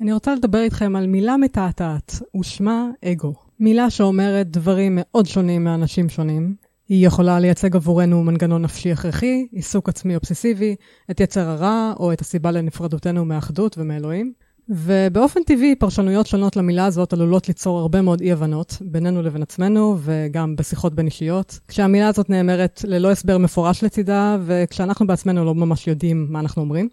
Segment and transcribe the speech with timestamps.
[0.00, 3.34] אני רוצה לדבר איתכם על מילה מתעתעת, ושמה אגו.
[3.60, 6.54] מילה שאומרת דברים מאוד שונים מאנשים שונים.
[6.88, 10.74] היא יכולה לייצג עבורנו מנגנון נפשי הכרחי, עיסוק עצמי אובססיבי,
[11.10, 14.32] את יצר הרע או את הסיבה לנפרדותנו מאחדות ומאלוהים.
[14.68, 20.56] ובאופן טבעי, פרשנויות שונות למילה הזאת עלולות ליצור הרבה מאוד אי-הבנות בינינו לבין עצמנו, וגם
[20.56, 21.60] בשיחות בין אישיות.
[21.68, 26.88] כשהמילה הזאת נאמרת ללא הסבר מפורש לצידה, וכשאנחנו בעצמנו לא ממש יודעים מה אנחנו אומרים.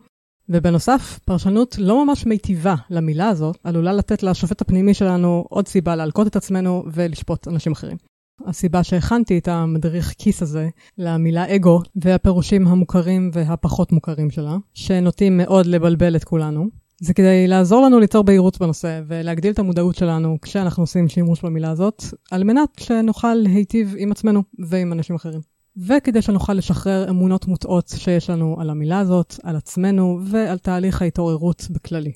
[0.49, 6.27] ובנוסף, פרשנות לא ממש מיטיבה למילה הזאת, עלולה לתת לשופט הפנימי שלנו עוד סיבה להלקות
[6.27, 7.97] את עצמנו ולשפוט אנשים אחרים.
[8.45, 15.65] הסיבה שהכנתי את המדריך כיס הזה למילה אגו והפירושים המוכרים והפחות מוכרים שלה, שנוטים מאוד
[15.65, 16.67] לבלבל את כולנו,
[17.01, 21.71] זה כדי לעזור לנו ליצור בהירות בנושא ולהגדיל את המודעות שלנו כשאנחנו עושים שימוש במילה
[21.71, 25.54] הזאת, על מנת שנוכל להיטיב עם עצמנו ועם אנשים אחרים.
[25.77, 31.67] וכדי שנוכל לשחרר אמונות מוטעות שיש לנו על המילה הזאת, על עצמנו ועל תהליך ההתעוררות
[31.69, 32.11] בכללי.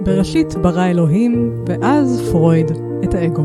[0.00, 2.66] בראשית ברא אלוהים, ואז פרויד,
[3.04, 3.42] את האגו.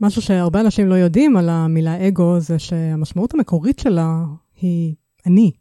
[0.00, 4.24] משהו שהרבה אנשים לא יודעים על המילה אגו זה שהמשמעות המקורית שלה
[4.60, 4.94] היא
[5.26, 5.52] אני,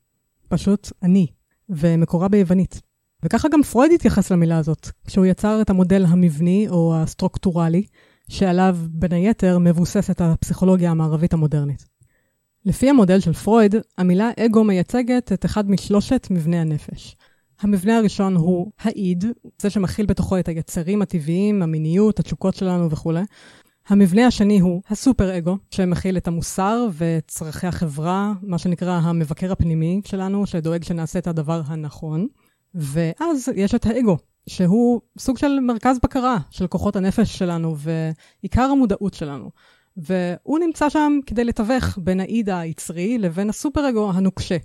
[0.50, 1.28] פשוט אני.
[1.70, 2.82] ומקורה ביוונית.
[3.24, 7.84] וככה גם פרויד התייחס למילה הזאת, כשהוא יצר את המודל המבני או הסטרוקטורלי,
[8.30, 11.86] שעליו בין היתר מבוססת הפסיכולוגיה המערבית המודרנית.
[12.66, 17.16] לפי המודל של פרויד, המילה אגו מייצגת את אחד משלושת מבני הנפש.
[17.62, 19.26] המבנה הראשון הוא האיד,
[19.62, 23.24] זה שמכיל בתוכו את היצרים הטבעיים, המיניות, התשוקות שלנו וכולי.
[23.88, 30.84] המבנה השני הוא הסופר-אגו, שמכיל את המוסר וצרכי החברה, מה שנקרא המבקר הפנימי שלנו, שדואג
[30.84, 32.28] שנעשה את הדבר הנכון.
[32.76, 39.14] ואז יש את האגו, שהוא סוג של מרכז בקרה של כוחות הנפש שלנו ועיקר המודעות
[39.14, 39.50] שלנו.
[39.98, 44.58] והוא נמצא שם כדי לתווך בין האיד היצרי לבין הסופר-אגו הנוקשה.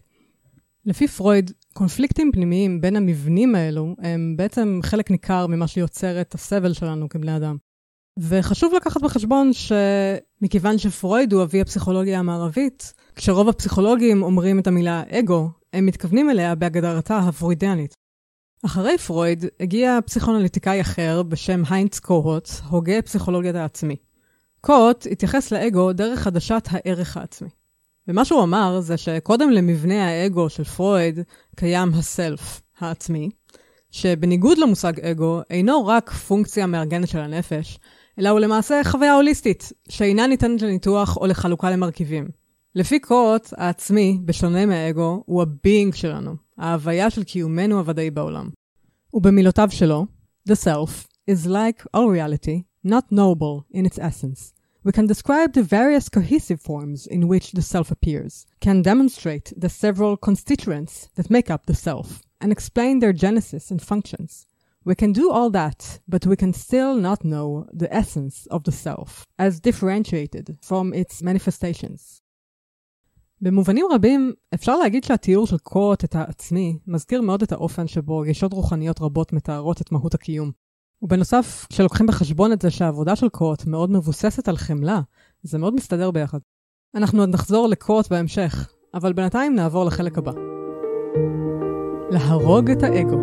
[0.84, 6.72] לפי פרויד, קונפליקטים פנימיים בין המבנים האלו הם בעצם חלק ניכר ממה שיוצר את הסבל
[6.72, 7.56] שלנו כבני אדם.
[8.18, 15.50] וחשוב לקחת בחשבון שמכיוון שפרויד הוא אבי הפסיכולוגיה המערבית, כשרוב הפסיכולוגים אומרים את המילה אגו,
[15.72, 17.94] הם מתכוונים אליה בהגדרתה הפרוידיאנית.
[18.64, 23.96] אחרי פרויד הגיע פסיכואנליטיקאי אחר בשם היינץ קוהוט, הוגה פסיכולוגיית העצמי.
[24.60, 27.48] קוהוט התייחס לאגו דרך חדשת הערך העצמי.
[28.08, 31.18] ומה שהוא אמר זה שקודם למבנה האגו של פרויד
[31.56, 33.30] קיים ה self, העצמי,
[33.90, 37.78] שבניגוד למושג אגו, אינו רק פונקציה מארגנת של הנפש,
[38.18, 42.28] אלא הוא למעשה חוויה הוליסטית, שאינה ניתנת לניתוח או לחלוקה למרכיבים.
[42.74, 48.49] לפי קוהוט, העצמי, בשונה מהאגו, הוא ה being שלנו, ההוויה של קיומנו הוודאי בעולם.
[49.13, 50.05] ובמילותיו שלו,
[50.49, 54.53] The self is like all reality, not knowable in its essence.
[54.83, 59.69] We can describe the various cohesive forms in which the self appears, can demonstrate the
[59.69, 64.45] several constituents that make up the self, and explain their genesis and functions.
[64.83, 68.73] We can do all that, but we can still not know the essence of the
[68.73, 72.21] self, as differentiated from its manifestations.
[73.40, 78.52] במובנים רבים, אפשר להגיד שהתיאור של קוט את העצמי מזכיר מאוד את האופן שבו גישות
[78.52, 80.50] רוחניות רבות מתארות את מהות הקיום.
[81.02, 85.00] ובנוסף, כשלוקחים בחשבון את זה שהעבודה של קוט מאוד מבוססת על חמלה,
[85.42, 86.38] זה מאוד מסתדר ביחד.
[86.94, 90.32] אנחנו עוד נחזור לקוט בהמשך, אבל בינתיים נעבור לחלק הבא.
[92.10, 93.16] להרוג את האגו.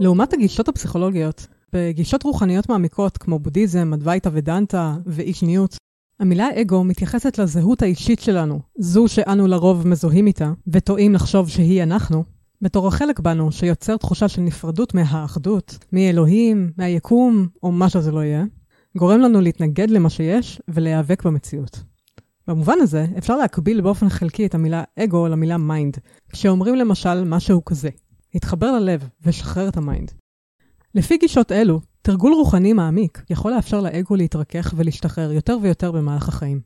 [0.00, 5.76] לעומת הגישות הפסיכולוגיות, בגישות רוחניות מעמיקות כמו בודהיזם, אדווייתא ודנטה ואי שניות,
[6.20, 12.24] המילה אגו מתייחסת לזהות האישית שלנו, זו שאנו לרוב מזוהים איתה, וטועים לחשוב שהיא אנחנו,
[12.62, 18.44] בתור החלק בנו שיוצר תחושה של נפרדות מהאחדות, מאלוהים, מהיקום, או מה שזה לא יהיה,
[18.96, 21.82] גורם לנו להתנגד למה שיש ולהיאבק במציאות.
[22.46, 25.98] במובן הזה, אפשר להקביל באופן חלקי את המילה אגו למילה mind,
[26.32, 27.88] כשאומרים למשל משהו כזה,
[28.34, 30.12] להתחבר ללב ולשחרר את ה mind.
[30.94, 36.60] לפי גישות אלו, תרגול רוחני מעמיק יכול לאפשר לאגו להתרכך ולהשתחרר יותר ויותר במהלך החיים.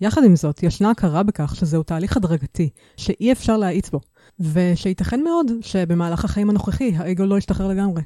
[0.00, 4.00] יחד עם זאת, ישנה הכרה בכך שזהו תהליך הדרגתי, שאי אפשר להאיץ בו,
[4.40, 8.02] ושייתכן מאוד שבמהלך החיים הנוכחי האגו לא ישתחרר לגמרי.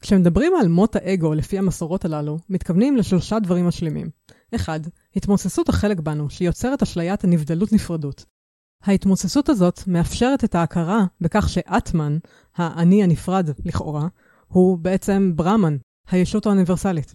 [0.00, 4.06] כשמדברים על מות האגו לפי המסורות הללו, מתכוונים לשלושה דברים משלימים.
[4.54, 4.80] 1.
[5.16, 8.24] התמוססות החלק בנו, שיוצרת אשליית הנבדלות נפרדות,
[8.82, 12.18] ההתמוססות הזאת מאפשרת את ההכרה בכך שאטמן,
[12.56, 14.08] האני הנפרד לכאורה,
[14.46, 15.76] הוא בעצם ברהמן,
[16.10, 17.14] הישות האוניברסלית.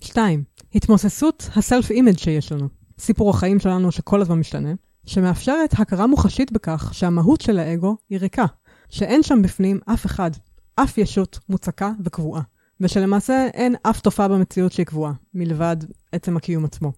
[0.00, 0.44] 2.
[0.74, 2.68] התמוססות ה self image שיש לנו,
[2.98, 4.72] סיפור החיים שלנו שכל הזמן משתנה,
[5.06, 8.44] שמאפשרת הכרה מוחשית בכך שהמהות של האגו היא ריקה,
[8.88, 10.30] שאין שם בפנים אף אחד,
[10.76, 12.42] אף ישות מוצקה וקבועה,
[12.80, 15.76] ושלמעשה אין אף תופעה במציאות שהיא קבועה, מלבד
[16.12, 16.92] עצם הקיום עצמו,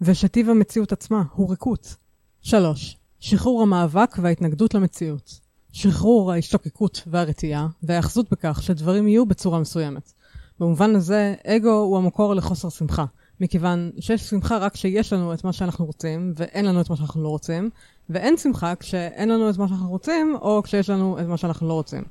[0.00, 1.96] ושטיב המציאות עצמה הוא ריקות.
[2.42, 2.98] 3.
[3.20, 5.40] שחרור המאבק וההתנגדות למציאות,
[5.72, 10.12] שחרור ההשתוקקות והרתיעה, והאחזות בכך שדברים יהיו בצורה מסוימת.
[10.60, 13.04] במובן הזה, אגו הוא המקור לחוסר שמחה,
[13.40, 17.22] מכיוון שיש שמחה רק כשיש לנו את מה שאנחנו רוצים, ואין לנו את מה שאנחנו
[17.22, 17.70] לא רוצים,
[18.10, 21.72] ואין שמחה כשאין לנו את מה שאנחנו רוצים, או כשיש לנו את מה שאנחנו לא
[21.72, 22.02] רוצים.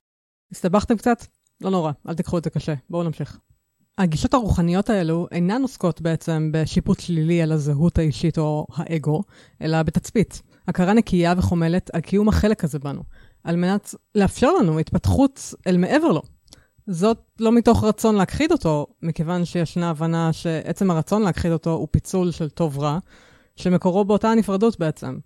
[0.52, 1.26] הסתבכתם קצת?
[1.62, 2.74] לא נורא, אל תיקחו את זה קשה.
[2.90, 3.40] בואו נמשיך.
[3.98, 9.24] הגישות הרוחניות האלו אינן עוסקות בעצם בשיפוט שלילי על הזהות האישית או האגו,
[9.62, 10.42] אלא בתצפית.
[10.68, 13.04] הכרה נקייה וחומלת על קיום החלק הזה בנו,
[13.44, 16.22] על מנת לאפשר לנו התפתחות אל מעבר לו.
[16.88, 22.32] זאת לא מתוך רצון להכחיד אותו, מכיוון שישנה הבנה שעצם הרצון להכחיד אותו הוא פיצול
[22.32, 23.00] של טוב רע,
[23.56, 25.18] שמקורו באותה הנפרדות בעצם,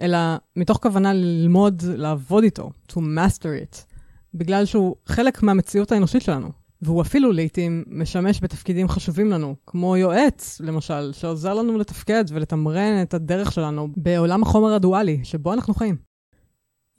[0.00, 0.18] אלא
[0.56, 3.94] מתוך כוונה ללמוד לעבוד איתו, to master it,
[4.34, 6.48] בגלל שהוא חלק מהמציאות האנושית שלנו,
[6.82, 13.14] והוא אפילו לעיתים משמש בתפקידים חשובים לנו, כמו יועץ, למשל, שעוזר לנו לתפקד ולתמרן את
[13.14, 16.05] הדרך שלנו בעולם החומר הדואלי, שבו אנחנו חיים.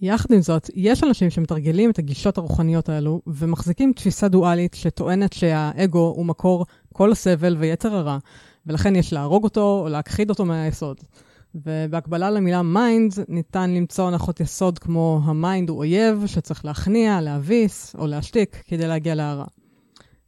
[0.01, 6.13] יחד עם זאת, יש אנשים שמתרגלים את הגישות הרוחניות האלו ומחזיקים תפיסה דואלית שטוענת שהאגו
[6.15, 8.17] הוא מקור כל הסבל ויצר הרע,
[8.65, 10.97] ולכן יש להרוג אותו או להכחיד אותו מהיסוד.
[11.55, 17.95] ובהקבלה למילה mind, ניתן למצוא הנחות יסוד כמו ה mind הוא אויב שצריך להכניע, להביס
[17.95, 19.45] או להשתיק כדי להגיע להארה.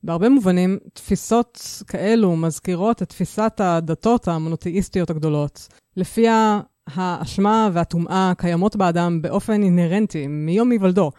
[0.03, 5.67] בהרבה מובנים, תפיסות כאלו מזכירות את תפיסת הדתות המונותאיסטיות הגדולות,
[5.97, 6.59] לפיה
[6.93, 11.11] האשמה והטומאה קיימות באדם באופן אינהרנטי, מיום היוולדו,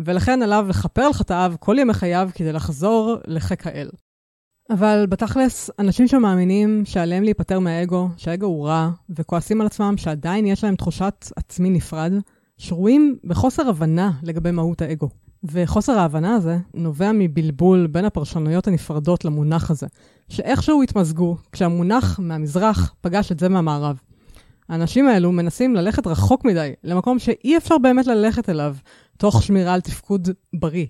[0.00, 3.88] ולכן עליו לכפר על חטאיו כל ימי חייו כדי לחזור לחיק האל.
[4.70, 10.64] אבל בתכלס, אנשים שמאמינים שעליהם להיפטר מהאגו, שהאגו הוא רע, וכועסים על עצמם שעדיין יש
[10.64, 12.12] להם תחושת עצמי נפרד,
[12.56, 15.08] שרויים בחוסר הבנה לגבי מהות האגו.
[15.44, 19.86] וחוסר ההבנה הזה נובע מבלבול בין הפרשנויות הנפרדות למונח הזה,
[20.28, 24.00] שאיכשהו התמזגו כשהמונח מהמזרח פגש את זה מהמערב.
[24.68, 28.76] האנשים האלו מנסים ללכת רחוק מדי, למקום שאי אפשר באמת ללכת אליו,
[29.16, 30.86] תוך שמירה על תפקוד בריא.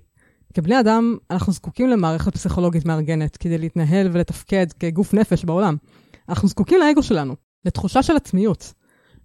[0.54, 5.76] כבני אדם, אנחנו זקוקים למערכת פסיכולוגית מארגנת כדי להתנהל ולתפקד כגוף נפש בעולם.
[6.28, 7.34] אנחנו זקוקים לאגו שלנו,
[7.64, 8.72] לתחושה של עצמיות.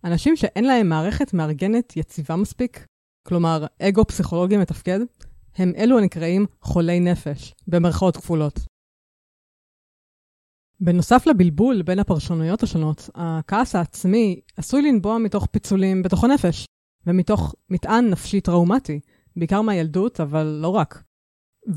[0.04, 2.86] אנשים שאין להם מערכת מארגנת יציבה מספיק,
[3.28, 5.00] כלומר אגו פסיכולוגי מתפקד,
[5.58, 8.73] הם אלו הנקראים חולי נפש, במרכאות כפולות.
[10.84, 16.66] בנוסף לבלבול בין הפרשנויות השונות, הכעס העצמי עשוי לנבוע מתוך פיצולים בתוך הנפש,
[17.08, 19.00] ומתוך מטען נפשי טראומטי,
[19.36, 21.04] בעיקר מהילדות, אבל לא רק.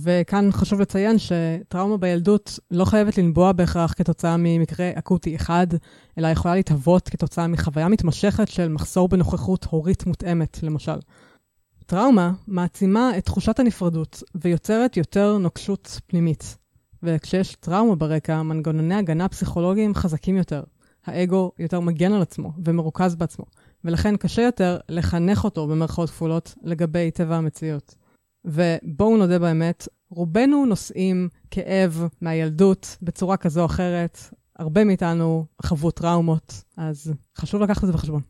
[0.02, 5.66] וכאן חשוב לציין שטראומה בילדות לא חייבת לנבוע בהכרח כתוצאה ממקרה אקוטי אחד,
[6.18, 10.98] אלא יכולה להתהוות כתוצאה מחוויה מתמשכת של מחסור בנוכחות הורית מותאמת, למשל.
[11.86, 16.65] טראומה מעצימה את תחושת הנפרדות ויוצרת יותר נוקשות פנימית.
[17.02, 20.62] וכשיש טראומה ברקע, מנגנוני הגנה פסיכולוגיים חזקים יותר.
[21.06, 23.44] האגו יותר מגן על עצמו ומרוכז בעצמו,
[23.84, 27.94] ולכן קשה יותר לחנך אותו במרכאות כפולות לגבי טבע המציאות.
[28.44, 34.19] ובואו נודה באמת, רובנו נושאים כאב מהילדות בצורה כזו או אחרת.
[34.58, 38.22] הרבה מאיתנו חוו טראומות, אז חשוב לקחת את זה בחשבון.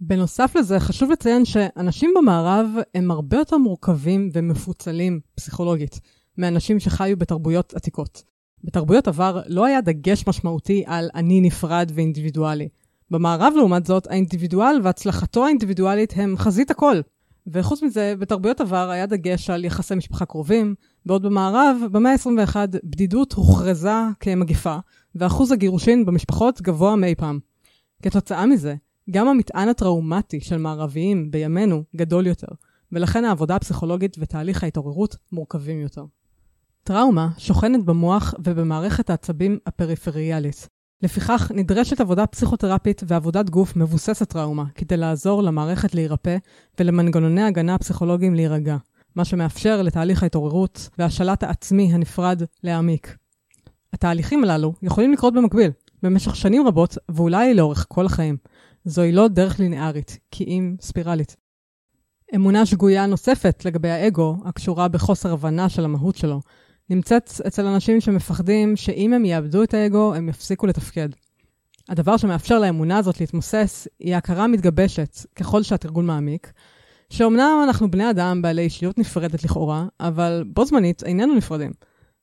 [0.00, 6.00] בנוסף לזה, חשוב לציין שאנשים במערב הם הרבה יותר מורכבים ומפוצלים פסיכולוגית
[6.38, 8.22] מאנשים שחיו בתרבויות עתיקות.
[8.64, 12.68] בתרבויות עבר לא היה דגש משמעותי על אני נפרד ואינדיבידואלי.
[13.10, 17.00] במערב, לעומת זאת, האינדיבידואל והצלחתו האינדיבידואלית הם חזית הכל.
[17.46, 20.74] וחוץ מזה, בתרבויות עבר היה דגש על יחסי משפחה קרובים,
[21.06, 24.76] בעוד במערב, במאה ה-21, בדידות הוכרזה כמגפה,
[25.14, 27.38] ואחוז הגירושין במשפחות גבוה מאי פעם.
[28.02, 28.74] כתוצאה מזה,
[29.10, 32.48] גם המטען הטראומטי של מערביים בימינו גדול יותר,
[32.92, 36.04] ולכן העבודה הפסיכולוגית ותהליך ההתעוררות מורכבים יותר.
[36.84, 40.68] טראומה שוכנת במוח ובמערכת העצבים הפריפריאלית.
[41.02, 46.36] לפיכך נדרשת עבודה פסיכותרפית ועבודת גוף מבוססת טראומה כדי לעזור למערכת להירפא
[46.80, 48.76] ולמנגנוני הגנה הפסיכולוגיים להירגע,
[49.16, 53.16] מה שמאפשר לתהליך ההתעוררות והשלט העצמי הנפרד להעמיק.
[53.92, 55.70] התהליכים הללו יכולים לקרות במקביל,
[56.02, 58.36] במשך שנים רבות ואולי לאורך כל החיים.
[58.84, 61.36] זוהי לא דרך לינארית, כי אם ספירלית.
[62.34, 66.40] אמונה שגויה נוספת לגבי האגו, הקשורה בחוסר הבנה של המהות שלו,
[66.90, 71.08] נמצאת אצל אנשים שמפחדים שאם הם יאבדו את האגו, הם יפסיקו לתפקד.
[71.88, 76.52] הדבר שמאפשר לאמונה הזאת להתמוסס היא הכרה מתגבשת ככל שהתרגול מעמיק,
[77.10, 81.70] שאומנם אנחנו בני אדם בעלי אישיות נפרדת לכאורה, אבל בו זמנית איננו נפרדים,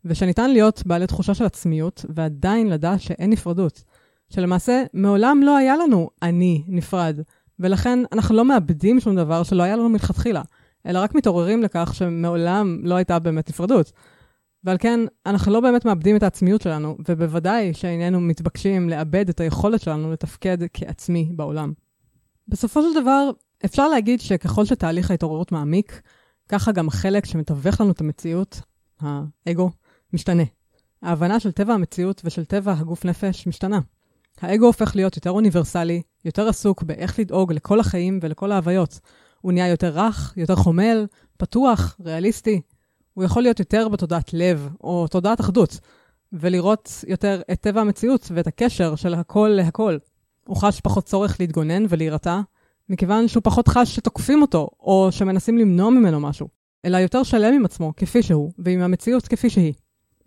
[0.06, 3.84] ושניתן להיות בעלי תחושה של עצמיות ועדיין לדעת שאין נפרדות.
[4.30, 7.20] שלמעשה מעולם לא היה לנו אני נפרד,
[7.60, 10.42] ולכן אנחנו לא מאבדים שום דבר שלא היה לנו מלכתחילה,
[10.86, 13.92] אלא רק מתעוררים לכך שמעולם לא הייתה באמת נפרדות.
[14.64, 19.82] ועל כן, אנחנו לא באמת מאבדים את העצמיות שלנו, ובוודאי שאיננו מתבקשים לאבד את היכולת
[19.82, 21.74] שלנו לתפקד כעצמי בעולם.
[22.48, 23.30] בסופו של דבר,
[23.66, 26.02] אפשר להגיד שככל שתהליך ההתעוררות מעמיק,
[26.50, 28.62] ככה גם החלק שמתווך לנו את המציאות,
[29.00, 29.70] האגו,
[30.14, 30.44] משתנה.
[31.02, 33.80] ההבנה של טבע המציאות ושל טבע הגוף נפש משתנה.
[34.42, 39.00] האגו הופך להיות יותר אוניברסלי, יותר עסוק באיך לדאוג לכל החיים ולכל ההוויות.
[39.42, 41.06] הוא נהיה יותר רך, יותר חומל,
[41.38, 42.62] פתוח, ריאליסטי.
[43.18, 45.80] הוא יכול להיות יותר בתודעת לב, או תודעת אחדות,
[46.34, 49.98] ולראות יותר את טבע המציאות ואת הקשר של הכל להכל.
[50.48, 52.42] הוא חש פחות צורך להתגונן ולהירתע,
[52.90, 56.48] מכיוון שהוא פחות חש שתוקפים אותו, או שמנסים למנוע ממנו משהו,
[56.86, 59.74] אלא יותר שלם עם עצמו כפי שהוא, ועם המציאות כפי שהיא.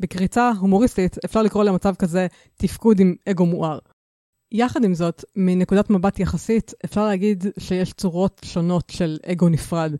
[0.01, 3.79] בקריצה הומוריסטית אפשר לקרוא למצב כזה תפקוד עם אגו מואר.
[4.53, 9.95] יחד עם זאת, מנקודת מבט יחסית, אפשר להגיד שיש צורות שונות של אגו נפרד,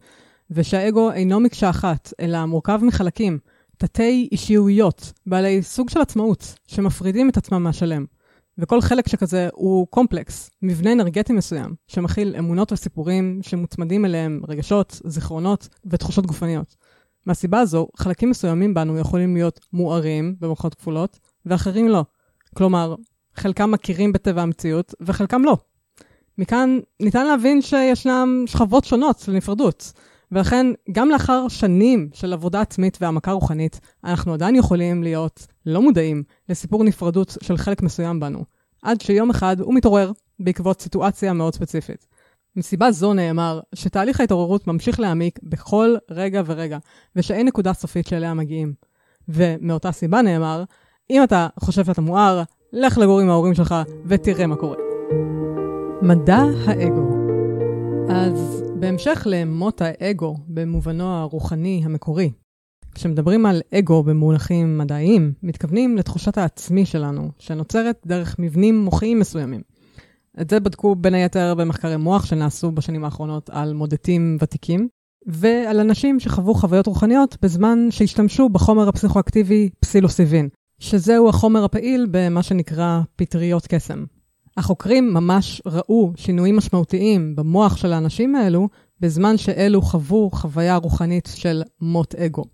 [0.51, 3.39] ושהאגו אינו מקשה אחת, אלא מורכב מחלקים,
[3.79, 8.05] תתי אישיויות, בעלי סוג של עצמאות, שמפרידים את עצמם מהשלם.
[8.59, 15.69] וכל חלק שכזה הוא קומפלקס, מבנה אנרגטי מסוים, שמכיל אמונות וסיפורים שמוצמדים אליהם רגשות, זיכרונות
[15.87, 16.77] ותחושות גופניות.
[17.27, 22.05] מהסיבה הזו, חלקים מסוימים בנו יכולים להיות מוארים, במוחות כפולות, ואחרים לא.
[22.57, 22.95] כלומר,
[23.35, 25.57] חלקם מכירים בטבע המציאות, וחלקם לא.
[26.39, 29.93] מכאן ניתן להבין שישנם שכבות שונות של נפרדות,
[30.33, 36.23] ולכן גם לאחר שנים של עבודה עצמית והעמקה רוחנית, אנחנו עדיין יכולים להיות לא מודעים
[36.49, 38.45] לסיפור נפרדות של חלק מסוים בנו,
[38.83, 42.07] עד שיום אחד הוא מתעורר בעקבות סיטואציה מאוד ספציפית.
[42.57, 46.79] מסיבה זו נאמר שתהליך ההתעוררות ממשיך להעמיק בכל רגע ורגע,
[47.17, 48.73] ושאין נקודה סופית שאליה מגיעים.
[49.29, 50.65] ומאותה סיבה נאמר,
[51.11, 53.75] אם אתה חושב שאתה מואר, לך לגור עם ההורים שלך
[54.07, 54.77] ותראה מה קורה.
[56.03, 57.11] מדע האגו
[58.09, 62.31] אז בהמשך למות האגו במובנו הרוחני המקורי,
[62.95, 69.61] כשמדברים על אגו במונחים מדעיים, מתכוונים לתחושת העצמי שלנו, שנוצרת דרך מבנים מוחיים מסוימים.
[70.41, 74.89] את זה בדקו בין היתר במחקרי מוח שנעשו בשנים האחרונות על מודדים ותיקים,
[75.27, 83.01] ועל אנשים שחוו חוויות רוחניות בזמן שהשתמשו בחומר הפסיכואקטיבי פסילוסיבין, שזהו החומר הפעיל במה שנקרא
[83.17, 84.05] פטריות קסם.
[84.61, 88.69] החוקרים ממש ראו שינויים משמעותיים במוח של האנשים האלו,
[89.01, 92.45] בזמן שאלו חוו חוויה רוחנית של מות אגו,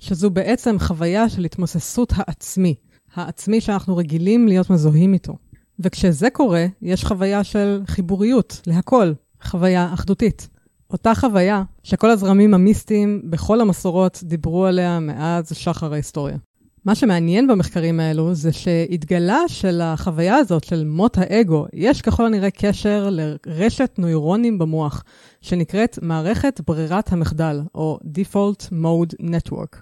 [0.00, 2.74] שזו בעצם חוויה של התמוססות העצמי,
[3.14, 5.36] העצמי שאנחנו רגילים להיות מזוהים איתו.
[5.78, 10.48] וכשזה קורה, יש חוויה של חיבוריות להכל, חוויה אחדותית.
[10.90, 16.36] אותה חוויה שכל הזרמים המיסטיים בכל המסורות דיברו עליה מאז שחר ההיסטוריה.
[16.86, 23.08] מה שמעניין במחקרים האלו זה שהתגלה שלחוויה הזאת של מות האגו, יש ככל הנראה קשר
[23.10, 25.04] לרשת נוירונים במוח,
[25.40, 29.76] שנקראת מערכת ברירת המחדל, או Default Mode Network.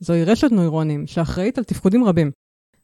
[0.00, 2.30] זוהי רשת נוירונים שאחראית על תפקודים רבים,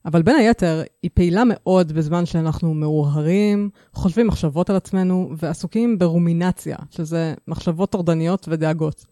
[0.04, 6.76] אבל בין היתר, היא פעילה מאוד בזמן שאנחנו מאוהרים, חושבים מחשבות על עצמנו ועסוקים ברומינציה,
[6.90, 9.06] שזה מחשבות טורדניות ודאגות.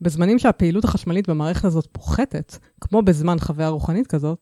[0.00, 4.38] בזמנים שהפעילות החשמלית במערכת הזאת פוחתת, כמו בזמן חוויה רוחנית כזאת,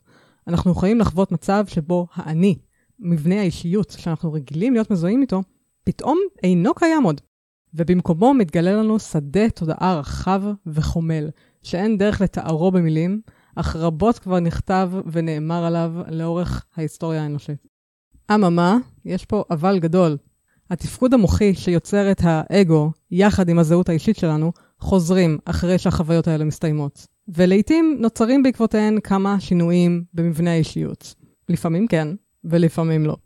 [0.46, 2.58] אנחנו יכולים לחוות מצב שבו האני,
[2.98, 5.42] מבנה האישיות שאנחנו רגילים להיות מזוהים איתו,
[5.84, 7.20] פתאום אינו קיים עוד.
[7.74, 11.30] ובמקומו מתגלה לנו שדה תודעה רחב וחומל,
[11.62, 13.20] שאין דרך לתארו במילים,
[13.56, 17.66] אך רבות כבר נכתב ונאמר עליו לאורך ההיסטוריה האנושית.
[18.34, 20.16] אממה, יש פה אבל גדול.
[20.70, 24.52] התפקוד המוחי שיוצר את האגו, יחד עם הזהות האישית שלנו,
[24.84, 27.06] חוזרים אחרי שהחוויות האלה מסתיימות.
[27.28, 31.14] ולעיתים נוצרים בעקבותיהן כמה שינויים במבנה האישיות.
[31.48, 32.08] לפעמים כן,
[32.44, 33.16] ולפעמים לא.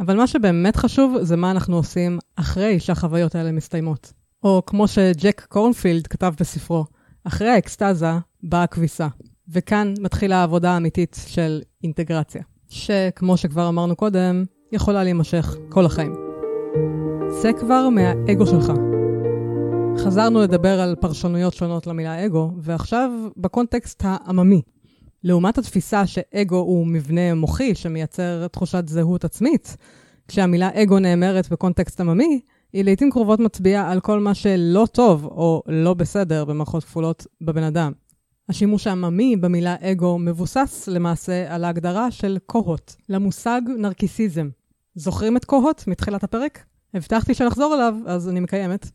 [0.00, 4.12] אבל מה שבאמת חשוב זה מה אנחנו עושים אחרי שהחוויות האלה מסתיימות.
[4.42, 6.84] או כמו שג'ק קורנפילד כתב בספרו,
[7.24, 8.12] אחרי האקסטזה
[8.42, 9.08] באה הכביסה.
[9.48, 16.14] וכאן מתחילה העבודה האמיתית של אינטגרציה, שכמו שכבר אמרנו קודם, יכולה להימשך כל החיים.
[17.42, 18.89] זה כבר מהאגו שלך.
[19.98, 24.62] חזרנו לדבר על פרשנויות שונות למילה אגו, ועכשיו בקונטקסט העממי.
[25.24, 29.76] לעומת התפיסה שאגו הוא מבנה מוחי שמייצר תחושת זהות עצמית,
[30.28, 32.40] כשהמילה אגו נאמרת בקונטקסט עממי,
[32.72, 37.62] היא לעיתים קרובות מצביעה על כל מה שלא טוב או לא בסדר במערכות כפולות בבן
[37.62, 37.92] אדם.
[38.48, 44.48] השימוש העממי במילה אגו מבוסס למעשה על ההגדרה של קוהוט, למושג נרקיסיזם.
[44.94, 46.64] זוכרים את קוהוט מתחילת הפרק?
[46.94, 48.90] הבטחתי שנחזור אליו, אז אני מקיימת.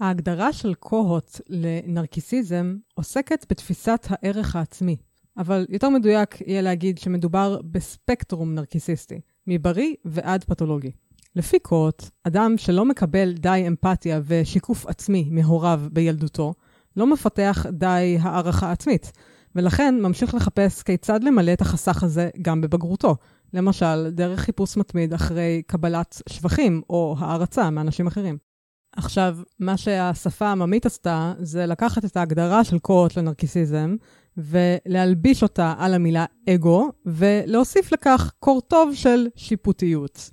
[0.00, 4.96] ההגדרה של קוהוט לנרקיסיזם עוסקת בתפיסת הערך העצמי,
[5.38, 10.90] אבל יותר מדויק יהיה להגיד שמדובר בספקטרום נרקיסיסטי, מבריא ועד פתולוגי.
[11.36, 16.54] לפי קוהוט, אדם שלא מקבל די אמפתיה ושיקוף עצמי מהוריו בילדותו,
[16.96, 19.12] לא מפתח די הערכה עצמית,
[19.54, 23.16] ולכן ממשיך לחפש כיצד למלא את החסך הזה גם בבגרותו.
[23.54, 28.49] למשל, דרך חיפוש מתמיד אחרי קבלת שבחים או הערצה מאנשים אחרים.
[28.96, 33.96] עכשיו, מה שהשפה העממית עשתה, זה לקחת את ההגדרה של קוט לנרקיסיזם,
[34.36, 40.30] ולהלביש אותה על המילה אגו, ולהוסיף לכך קורטוב של שיפוטיות.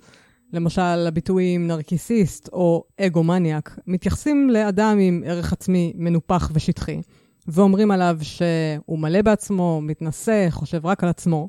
[0.52, 7.00] למשל, הביטויים נרקיסיסט או אגו-מניאק מתייחסים לאדם עם ערך עצמי מנופח ושטחי,
[7.48, 11.48] ואומרים עליו שהוא מלא בעצמו, מתנשא, חושב רק על עצמו.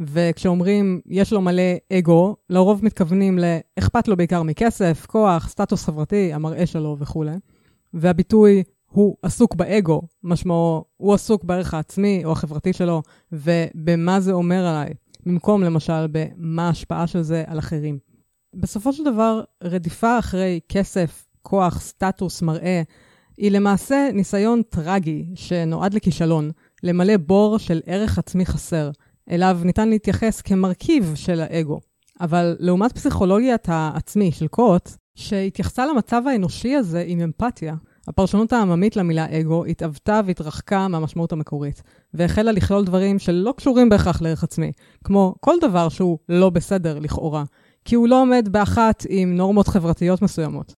[0.00, 1.62] וכשאומרים יש לו מלא
[1.92, 7.36] אגו, לרוב מתכוונים לאכפת לו בעיקר מכסף, כוח, סטטוס חברתי, המראה שלו וכולי.
[7.94, 13.02] והביטוי הוא עסוק באגו, משמעו הוא עסוק בערך העצמי או החברתי שלו,
[13.32, 14.94] ובמה זה אומר עליי,
[15.26, 17.98] במקום למשל במה ההשפעה של זה על אחרים.
[18.54, 22.82] בסופו של דבר, רדיפה אחרי כסף, כוח, סטטוס, מראה,
[23.36, 26.50] היא למעשה ניסיון טרגי שנועד לכישלון,
[26.82, 28.90] למלא בור של ערך עצמי חסר,
[29.30, 31.80] אליו ניתן להתייחס כמרכיב של האגו.
[32.20, 37.74] אבל לעומת פסיכולוגיית העצמי של קוט, שהתייחסה למצב האנושי הזה עם אמפתיה,
[38.08, 41.82] הפרשנות העממית למילה אגו התעוותה והתרחקה מהמשמעות המקורית,
[42.14, 44.72] והחלה לכלול דברים שלא קשורים בהכרח לערך עצמי,
[45.04, 47.44] כמו כל דבר שהוא לא בסדר לכאורה,
[47.84, 50.77] כי הוא לא עומד באחת עם נורמות חברתיות מסוימות.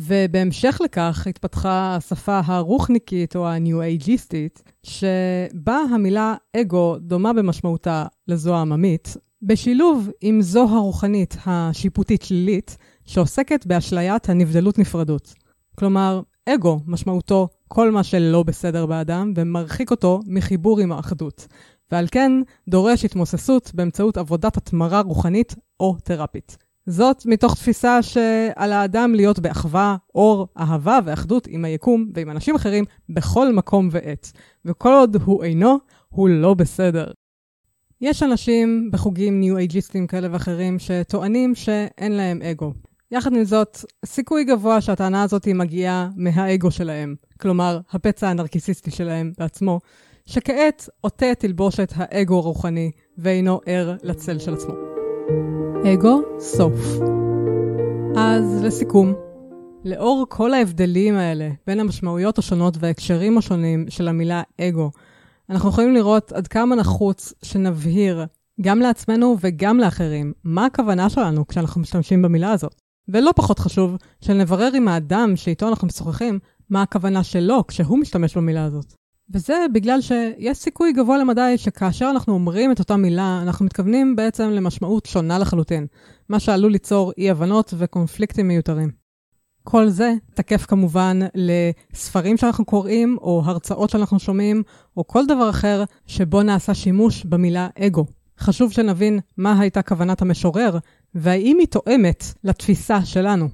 [0.00, 10.10] ובהמשך לכך התפתחה השפה הרוחניקית או הניו-אייג'יסטית, שבה המילה אגו דומה במשמעותה לזו העממית, בשילוב
[10.20, 15.34] עם זו הרוחנית השיפוטית-שלילית, שעוסקת באשליית הנבדלות נפרדות.
[15.74, 21.46] כלומר, אגו משמעותו כל מה שלא בסדר באדם ומרחיק אותו מחיבור עם האחדות,
[21.92, 22.32] ועל כן
[22.68, 26.67] דורש התמוססות באמצעות עבודת התמרה רוחנית או תרפית.
[26.90, 32.84] זאת מתוך תפיסה שעל האדם להיות באחווה, אור, אהבה ואחדות עם היקום ועם אנשים אחרים
[33.08, 34.32] בכל מקום ועת.
[34.64, 35.78] וכל עוד הוא אינו,
[36.08, 37.06] הוא לא בסדר.
[38.00, 42.72] יש אנשים בחוגים ניו-אייג'יסטים כאלה ואחרים שטוענים שאין להם אגו.
[43.10, 49.80] יחד עם זאת, סיכוי גבוה שהטענה הזאת מגיעה מהאגו שלהם, כלומר, הפצע הנרקיסיסטי שלהם בעצמו,
[50.26, 54.87] שכעת עוטה תלבושת האגו הרוחני ואינו ער לצל של עצמו.
[55.86, 56.74] אגו, סוף.
[58.16, 59.14] אז לסיכום,
[59.84, 64.90] לאור כל ההבדלים האלה בין המשמעויות השונות וההקשרים השונים של המילה אגו,
[65.50, 68.26] אנחנו יכולים לראות עד כמה נחוץ שנבהיר
[68.60, 72.74] גם לעצמנו וגם לאחרים מה הכוונה שלנו כשאנחנו משתמשים במילה הזאת.
[73.08, 76.38] ולא פחות חשוב, שנברר עם האדם שאיתו אנחנו משוחחים
[76.70, 78.94] מה הכוונה שלו כשהוא משתמש במילה הזאת.
[79.34, 84.50] וזה בגלל שיש סיכוי גבוה למדי שכאשר אנחנו אומרים את אותה מילה, אנחנו מתכוונים בעצם
[84.50, 85.86] למשמעות שונה לחלוטין,
[86.28, 88.90] מה שעלול ליצור אי-הבנות וקונפליקטים מיותרים.
[89.64, 94.62] כל זה תקף כמובן לספרים שאנחנו קוראים, או הרצאות שאנחנו שומעים,
[94.96, 98.06] או כל דבר אחר שבו נעשה שימוש במילה אגו.
[98.40, 100.78] חשוב שנבין מה הייתה כוונת המשורר,
[101.14, 103.48] והאם היא תואמת לתפיסה שלנו.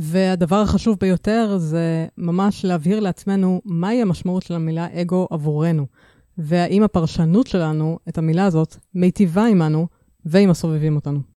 [0.00, 5.86] והדבר החשוב ביותר זה ממש להבהיר לעצמנו מהי המשמעות של המילה אגו עבורנו,
[6.38, 9.86] והאם הפרשנות שלנו את המילה הזאת מיטיבה עמנו
[10.24, 11.37] ועם הסובבים אותנו.